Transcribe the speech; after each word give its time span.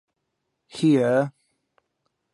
Hear! 0.65 1.31